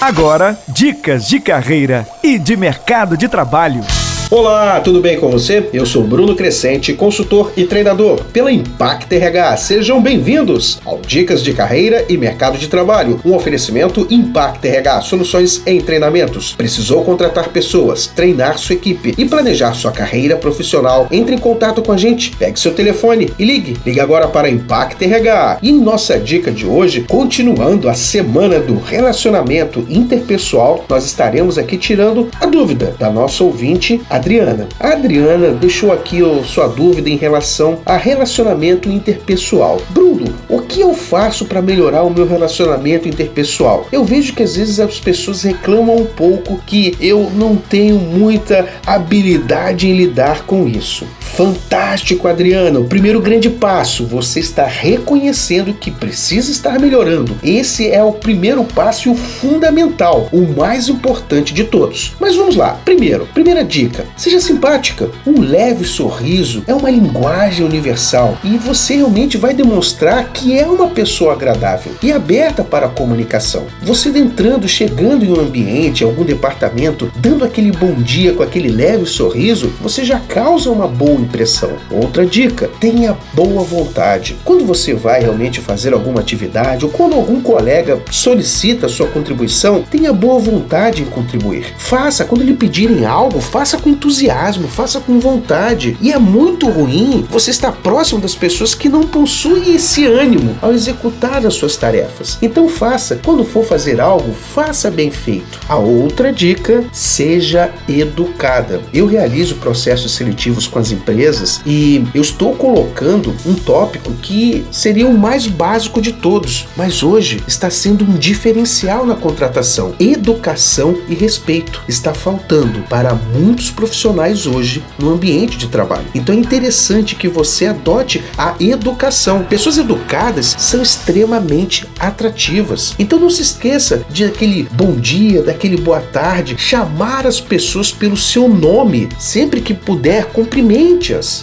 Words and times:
Agora, 0.00 0.58
dicas 0.68 1.26
de 1.26 1.40
carreira 1.40 2.06
e 2.22 2.38
de 2.38 2.54
mercado 2.54 3.16
de 3.16 3.28
trabalho. 3.28 3.80
Olá, 4.28 4.80
tudo 4.80 5.00
bem 5.00 5.20
com 5.20 5.30
você? 5.30 5.70
Eu 5.72 5.86
sou 5.86 6.02
Bruno 6.02 6.34
Crescente, 6.34 6.92
consultor 6.92 7.52
e 7.56 7.64
treinador 7.64 8.24
pela 8.32 8.50
Impact 8.50 9.14
RH. 9.14 9.56
Sejam 9.58 10.02
bem-vindos 10.02 10.80
ao 10.84 10.98
Dicas 10.98 11.44
de 11.44 11.52
Carreira 11.52 12.04
e 12.08 12.16
Mercado 12.16 12.58
de 12.58 12.66
Trabalho, 12.66 13.20
um 13.24 13.36
oferecimento 13.36 14.04
Impact 14.10 14.66
RH, 14.66 15.02
soluções 15.02 15.62
em 15.64 15.80
treinamentos. 15.80 16.56
Precisou 16.56 17.04
contratar 17.04 17.50
pessoas, 17.50 18.08
treinar 18.08 18.58
sua 18.58 18.74
equipe 18.74 19.14
e 19.16 19.26
planejar 19.26 19.74
sua 19.74 19.92
carreira 19.92 20.36
profissional? 20.36 21.06
Entre 21.12 21.36
em 21.36 21.38
contato 21.38 21.80
com 21.80 21.92
a 21.92 21.96
gente, 21.96 22.34
pegue 22.34 22.58
seu 22.58 22.74
telefone 22.74 23.32
e 23.38 23.44
ligue. 23.44 23.76
Ligue 23.86 24.00
agora 24.00 24.26
para 24.26 24.50
Impact 24.50 25.04
RH. 25.04 25.58
E 25.62 25.70
em 25.70 25.78
nossa 25.78 26.18
dica 26.18 26.50
de 26.50 26.66
hoje, 26.66 27.02
continuando 27.02 27.88
a 27.88 27.94
semana 27.94 28.58
do 28.58 28.76
relacionamento 28.76 29.86
interpessoal, 29.88 30.84
nós 30.88 31.04
estaremos 31.04 31.56
aqui 31.58 31.78
tirando 31.78 32.28
a 32.40 32.46
dúvida 32.46 32.92
da 32.98 33.08
nossa 33.08 33.44
ouvinte 33.44 34.00
Adriana. 34.16 34.68
A 34.78 34.90
Adriana 34.92 35.50
deixou 35.52 35.92
aqui 35.92 36.22
ó, 36.22 36.42
sua 36.42 36.66
dúvida 36.66 37.08
em 37.08 37.16
relação 37.16 37.78
a 37.86 37.96
relacionamento 37.96 38.88
interpessoal. 38.88 39.80
Bruno, 39.90 40.34
o 40.48 40.60
que 40.60 40.80
eu 40.80 40.92
faço 40.94 41.44
para 41.46 41.62
melhorar 41.62 42.02
o 42.02 42.10
meu 42.10 42.26
relacionamento 42.26 43.08
interpessoal? 43.08 43.86
Eu 43.92 44.04
vejo 44.04 44.34
que 44.34 44.42
às 44.42 44.56
vezes 44.56 44.80
as 44.80 44.98
pessoas 44.98 45.42
reclamam 45.42 45.96
um 45.96 46.06
pouco 46.06 46.60
que 46.66 46.96
eu 47.00 47.30
não 47.34 47.56
tenho 47.56 47.96
muita 47.96 48.66
habilidade 48.86 49.88
em 49.88 49.96
lidar 49.96 50.44
com 50.44 50.66
isso. 50.66 51.06
Fantástico, 51.36 52.28
Adriana. 52.28 52.80
O 52.80 52.86
primeiro 52.86 53.20
grande 53.20 53.50
passo, 53.50 54.06
você 54.06 54.40
está 54.40 54.64
reconhecendo 54.64 55.74
que 55.74 55.90
precisa 55.90 56.50
estar 56.50 56.78
melhorando. 56.78 57.36
Esse 57.42 57.90
é 57.90 58.02
o 58.02 58.12
primeiro 58.12 58.64
passo 58.64 59.10
e 59.10 59.12
o 59.12 59.14
fundamental, 59.14 60.30
o 60.32 60.40
mais 60.56 60.88
importante 60.88 61.52
de 61.52 61.64
todos. 61.64 62.14
Mas 62.18 62.34
vamos 62.34 62.56
lá. 62.56 62.80
Primeiro, 62.86 63.28
primeira 63.34 63.62
dica: 63.62 64.06
seja 64.16 64.40
simpática. 64.40 65.10
Um 65.26 65.42
leve 65.42 65.84
sorriso 65.84 66.64
é 66.66 66.72
uma 66.72 66.88
linguagem 66.88 67.66
universal 67.66 68.38
e 68.42 68.56
você 68.56 68.96
realmente 68.96 69.36
vai 69.36 69.52
demonstrar 69.52 70.32
que 70.32 70.58
é 70.58 70.66
uma 70.66 70.88
pessoa 70.88 71.34
agradável 71.34 71.92
e 72.02 72.10
aberta 72.10 72.64
para 72.64 72.86
a 72.86 72.90
comunicação. 72.90 73.66
Você 73.82 74.08
entrando, 74.08 74.66
chegando 74.66 75.22
em 75.22 75.30
um 75.30 75.40
ambiente, 75.40 76.02
algum 76.02 76.24
departamento, 76.24 77.12
dando 77.16 77.44
aquele 77.44 77.72
bom 77.72 77.92
dia 77.92 78.32
com 78.32 78.42
aquele 78.42 78.70
leve 78.70 79.04
sorriso, 79.04 79.70
você 79.82 80.02
já 80.02 80.18
causa 80.18 80.70
uma 80.70 80.88
boa 80.88 81.25
impressão. 81.26 81.72
Outra 81.90 82.24
dica: 82.24 82.70
tenha 82.80 83.16
boa 83.34 83.62
vontade. 83.62 84.36
Quando 84.44 84.64
você 84.64 84.94
vai 84.94 85.20
realmente 85.20 85.60
fazer 85.60 85.92
alguma 85.92 86.20
atividade 86.20 86.84
ou 86.84 86.90
quando 86.90 87.14
algum 87.14 87.40
colega 87.40 88.00
solicita 88.10 88.88
sua 88.88 89.08
contribuição, 89.08 89.82
tenha 89.82 90.12
boa 90.12 90.38
vontade 90.38 91.02
em 91.02 91.06
contribuir. 91.06 91.74
Faça, 91.76 92.24
quando 92.24 92.44
lhe 92.44 92.54
pedirem 92.54 93.04
algo, 93.04 93.40
faça 93.40 93.76
com 93.76 93.90
entusiasmo, 93.90 94.68
faça 94.68 95.00
com 95.00 95.18
vontade. 95.18 95.96
E 96.00 96.12
é 96.12 96.18
muito 96.18 96.68
ruim 96.68 97.26
você 97.28 97.50
estar 97.50 97.72
próximo 97.72 98.20
das 98.20 98.34
pessoas 98.34 98.74
que 98.74 98.88
não 98.88 99.02
possuem 99.02 99.74
esse 99.74 100.06
ânimo 100.06 100.56
ao 100.62 100.72
executar 100.72 101.44
as 101.44 101.54
suas 101.54 101.76
tarefas. 101.76 102.38
Então 102.40 102.68
faça, 102.68 103.18
quando 103.24 103.44
for 103.44 103.64
fazer 103.64 104.00
algo, 104.00 104.32
faça 104.32 104.90
bem 104.90 105.10
feito. 105.10 105.60
A 105.68 105.76
outra 105.76 106.32
dica: 106.32 106.84
seja 106.92 107.70
educada. 107.88 108.80
Eu 108.92 109.06
realizo 109.06 109.56
processos 109.56 110.14
seletivos 110.14 110.66
com 110.66 110.78
as 110.78 110.90
empresas 110.90 111.05
empresas 111.06 111.60
e 111.64 112.04
eu 112.12 112.20
estou 112.20 112.54
colocando 112.54 113.32
um 113.46 113.54
tópico 113.54 114.12
que 114.14 114.66
seria 114.72 115.06
o 115.06 115.16
mais 115.16 115.46
básico 115.46 116.00
de 116.00 116.12
todos, 116.12 116.66
mas 116.76 117.02
hoje 117.02 117.40
está 117.46 117.70
sendo 117.70 118.04
um 118.04 118.14
diferencial 118.14 119.06
na 119.06 119.14
contratação. 119.14 119.94
Educação 120.00 120.98
e 121.08 121.14
respeito 121.14 121.82
está 121.88 122.12
faltando 122.12 122.80
para 122.88 123.14
muitos 123.14 123.70
profissionais 123.70 124.46
hoje 124.46 124.82
no 124.98 125.12
ambiente 125.12 125.56
de 125.56 125.68
trabalho. 125.68 126.06
Então 126.14 126.34
é 126.34 126.38
interessante 126.38 127.14
que 127.14 127.28
você 127.28 127.66
adote 127.66 128.24
a 128.36 128.56
educação. 128.58 129.44
Pessoas 129.44 129.78
educadas 129.78 130.56
são 130.58 130.82
extremamente 130.82 131.86
atrativas. 132.00 132.94
Então 132.98 133.20
não 133.20 133.30
se 133.30 133.42
esqueça 133.42 134.04
de 134.10 134.24
aquele 134.24 134.68
bom 134.72 134.96
dia, 134.96 135.42
daquele 135.42 135.76
boa 135.76 136.00
tarde, 136.00 136.56
chamar 136.58 137.26
as 137.26 137.40
pessoas 137.40 137.92
pelo 137.92 138.16
seu 138.16 138.48
nome. 138.48 139.08
Sempre 139.18 139.60
que 139.60 139.74
puder, 139.74 140.26
cumprimente 140.26 140.95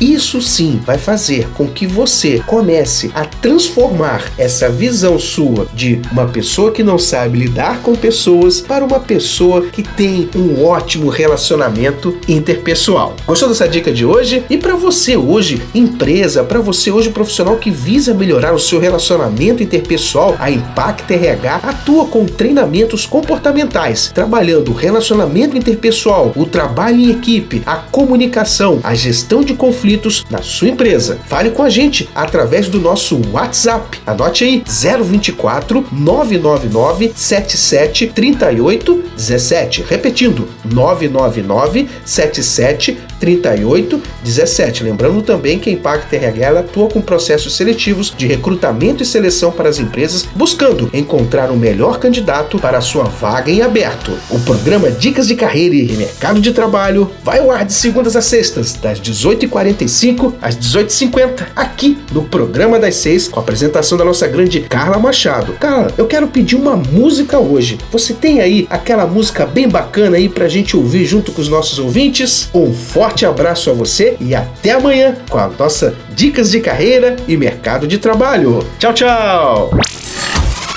isso 0.00 0.40
sim 0.40 0.80
vai 0.84 0.98
fazer 0.98 1.48
com 1.50 1.66
que 1.66 1.86
você 1.86 2.42
comece 2.46 3.10
a 3.14 3.24
transformar 3.24 4.24
essa 4.36 4.68
visão 4.68 5.18
sua 5.18 5.66
de 5.74 6.00
uma 6.10 6.26
pessoa 6.26 6.72
que 6.72 6.82
não 6.82 6.98
sabe 6.98 7.38
lidar 7.38 7.82
com 7.82 7.94
pessoas 7.94 8.60
para 8.60 8.84
uma 8.84 9.00
pessoa 9.00 9.62
que 9.62 9.82
tem 9.82 10.28
um 10.34 10.64
ótimo 10.64 11.08
relacionamento 11.08 12.16
interpessoal. 12.28 13.14
Gostou 13.26 13.48
dessa 13.48 13.68
dica 13.68 13.92
de 13.92 14.04
hoje? 14.04 14.44
E 14.48 14.56
para 14.56 14.74
você 14.74 15.16
hoje, 15.16 15.62
empresa, 15.74 16.44
para 16.44 16.60
você 16.60 16.90
hoje 16.90 17.10
profissional 17.10 17.56
que 17.56 17.70
visa 17.70 18.14
melhorar 18.14 18.54
o 18.54 18.58
seu 18.58 18.78
relacionamento 18.78 19.62
interpessoal, 19.62 20.36
a 20.38 20.50
Impact 20.50 21.12
RH 21.12 21.60
atua 21.62 22.06
com 22.06 22.26
treinamentos 22.26 23.06
comportamentais, 23.06 24.10
trabalhando 24.14 24.70
o 24.70 24.74
relacionamento 24.74 25.56
interpessoal, 25.56 26.32
o 26.36 26.44
trabalho 26.44 26.96
em 26.96 27.10
equipe, 27.10 27.62
a 27.66 27.76
comunicação, 27.76 28.80
a 28.82 28.94
gestão 28.94 29.35
de 29.42 29.54
conflitos 29.54 30.24
na 30.30 30.42
sua 30.42 30.68
empresa. 30.68 31.18
Fale 31.26 31.50
com 31.50 31.62
a 31.62 31.70
gente 31.70 32.08
através 32.14 32.68
do 32.68 32.80
nosso 32.80 33.20
WhatsApp. 33.32 34.00
Anote 34.06 34.44
aí 34.44 34.62
024 34.66 35.86
999 35.92 37.12
77 37.14 38.08
38 38.08 39.04
17. 39.16 39.84
Repetindo 39.88 40.48
999 40.64 41.88
77 42.04 42.98
38 43.18 44.02
17. 44.26 44.84
Lembrando 44.84 45.22
também 45.22 45.58
que 45.58 45.68
a 45.68 45.72
Impact 45.72 46.14
RH 46.14 46.60
atua 46.60 46.88
com 46.88 47.00
processos 47.00 47.56
seletivos 47.56 48.14
de 48.16 48.26
recrutamento 48.26 49.02
e 49.02 49.06
seleção 49.06 49.50
para 49.50 49.68
as 49.68 49.78
empresas, 49.78 50.26
buscando 50.34 50.88
encontrar 50.92 51.50
o 51.50 51.56
melhor 51.56 51.98
candidato 51.98 52.58
para 52.58 52.78
a 52.78 52.80
sua 52.80 53.04
vaga 53.04 53.50
em 53.50 53.62
aberto. 53.62 54.12
O 54.30 54.38
programa 54.40 54.90
Dicas 54.90 55.26
de 55.26 55.34
Carreira 55.34 55.74
e 55.74 55.96
Mercado 55.96 56.40
de 56.40 56.52
Trabalho 56.52 57.10
vai 57.24 57.38
ao 57.38 57.50
ar 57.50 57.64
de 57.64 57.72
segundas 57.72 58.16
a 58.16 58.22
sextas, 58.22 58.74
das 58.74 59.00
18h45 59.00 60.34
às 60.40 60.56
18h50, 60.56 61.46
aqui 61.54 61.98
no 62.12 62.22
programa 62.22 62.78
das 62.78 62.96
seis, 62.96 63.28
com 63.28 63.40
a 63.40 63.42
apresentação 63.42 63.96
da 63.98 64.04
nossa 64.04 64.26
grande 64.26 64.60
Carla 64.60 64.98
Machado. 64.98 65.54
Carla, 65.54 65.92
eu 65.96 66.06
quero 66.06 66.28
pedir 66.28 66.56
uma 66.56 66.76
música 66.76 67.38
hoje. 67.38 67.78
Você 67.90 68.14
tem 68.14 68.40
aí 68.40 68.66
aquela 68.70 69.06
música 69.06 69.46
bem 69.46 69.68
bacana 69.68 70.16
aí 70.16 70.28
pra 70.28 70.48
gente 70.48 70.76
ouvir 70.76 71.04
junto 71.04 71.32
com 71.32 71.40
os 71.40 71.48
nossos 71.48 71.78
ouvintes? 71.78 72.48
Um 72.54 72.72
forte 72.72 73.16
forte 73.16 73.24
abraço 73.24 73.70
a 73.70 73.72
você 73.72 74.15
e 74.20 74.34
até 74.34 74.72
amanhã 74.72 75.14
com 75.28 75.38
a 75.38 75.48
nossa 75.48 75.94
Dicas 76.14 76.50
de 76.50 76.60
Carreira 76.60 77.16
e 77.28 77.36
Mercado 77.36 77.86
de 77.86 77.98
Trabalho. 77.98 78.66
Tchau, 78.78 78.92
tchau! 78.92 79.70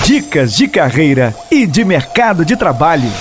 Dicas 0.05 0.55
de 0.55 0.67
carreira 0.67 1.35
e 1.51 1.67
de 1.67 1.85
mercado 1.85 2.44
de 2.44 2.57
trabalho. 2.57 3.11